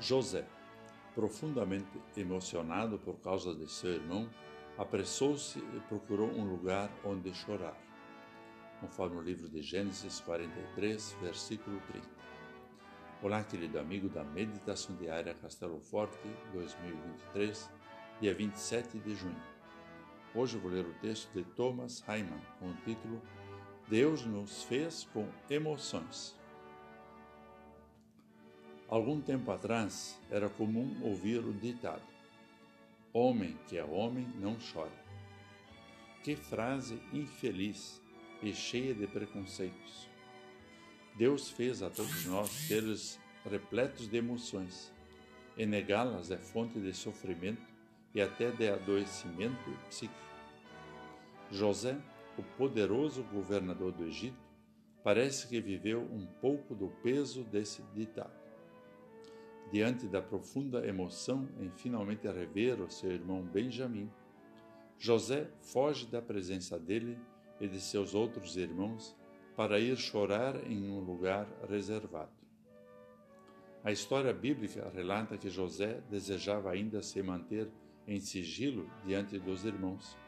[0.00, 0.46] José,
[1.14, 4.30] profundamente emocionado por causa de seu irmão,
[4.78, 7.76] apressou-se e procurou um lugar onde chorar,
[8.80, 12.08] conforme o livro de Gênesis 43, versículo 30.
[13.22, 17.70] Olá, querido amigo da Meditação Diária Castelo Forte 2023,
[18.22, 19.42] dia 27 de junho.
[20.34, 23.20] Hoje vou ler o texto de Thomas Hyman com o título
[23.86, 26.39] Deus nos fez com emoções.
[28.90, 32.02] Algum tempo atrás era comum ouvir o ditado:
[33.12, 34.90] Homem que é homem não chora.
[36.24, 38.02] Que frase infeliz
[38.42, 40.08] e cheia de preconceitos.
[41.16, 44.92] Deus fez a todos nós seres repletos de emoções,
[45.56, 47.62] e negá-las é fonte de sofrimento
[48.12, 50.18] e até de adoecimento psíquico.
[51.48, 51.96] José,
[52.36, 54.42] o poderoso governador do Egito,
[55.04, 58.49] parece que viveu um pouco do peso desse ditado
[59.70, 64.10] diante da profunda emoção em finalmente rever o seu irmão Benjamim,
[64.98, 67.16] José foge da presença dele
[67.60, 69.16] e de seus outros irmãos
[69.56, 72.32] para ir chorar em um lugar reservado.
[73.82, 77.70] A história bíblica relata que José desejava ainda se manter
[78.06, 80.18] em sigilo diante dos irmãos,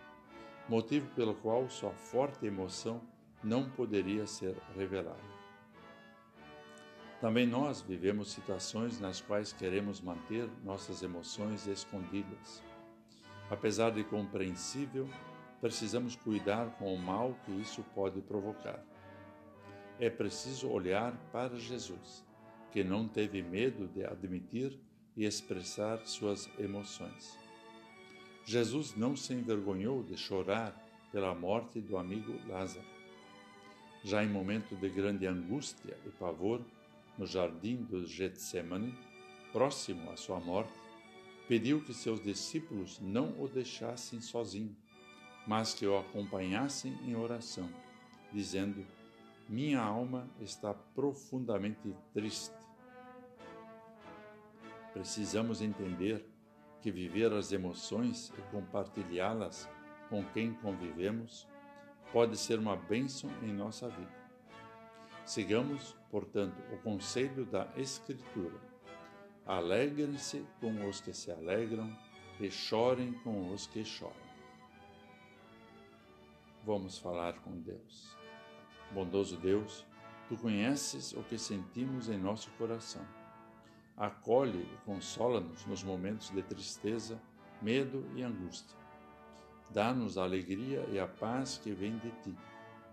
[0.69, 3.03] motivo pelo qual sua forte emoção
[3.43, 5.42] não poderia ser revelada.
[7.23, 12.61] Também nós vivemos situações nas quais queremos manter nossas emoções escondidas.
[13.49, 15.09] Apesar de compreensível,
[15.61, 18.85] precisamos cuidar com o mal que isso pode provocar.
[20.01, 22.25] É preciso olhar para Jesus,
[22.73, 24.77] que não teve medo de admitir
[25.17, 27.39] e expressar suas emoções.
[28.45, 30.77] Jesus não se envergonhou de chorar
[31.13, 32.85] pela morte do amigo Lázaro.
[34.03, 36.61] Já em momento de grande angústia e pavor,
[37.17, 38.95] no jardim do Getsemane,
[39.53, 40.73] próximo à sua morte,
[41.47, 44.77] pediu que seus discípulos não o deixassem sozinho,
[45.47, 47.69] mas que o acompanhassem em oração,
[48.33, 48.87] dizendo:
[49.49, 52.55] Minha alma está profundamente triste.
[54.93, 56.25] Precisamos entender
[56.81, 59.69] que viver as emoções e compartilhá-las
[60.09, 61.49] com quem convivemos
[62.13, 64.22] pode ser uma bênção em nossa vida.
[65.25, 68.59] Sigamos, portanto, o conselho da Escritura.
[69.47, 71.97] Alegrem-se com os que se alegram
[72.41, 74.33] e chorem com os que choram.
[76.65, 78.17] Vamos falar com Deus.
[78.91, 79.87] Bondoso Deus,
[80.29, 83.07] tu conheces o que sentimos em nosso coração.
[83.97, 87.21] Acolhe e consola-nos nos momentos de tristeza,
[87.61, 88.77] medo e angústia.
[89.71, 92.37] Dá-nos a alegria e a paz que vem de ti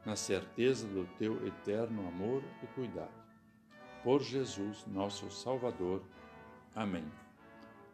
[0.10, 3.14] na certeza do teu eterno amor e cuidado.
[4.04, 6.02] Por Jesus, nosso Salvador.
[6.76, 7.06] Amém.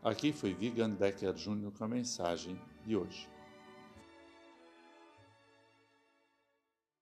[0.02, 3.35] Aqui foi Vigan Decker Júnior com a mensagem de hoje.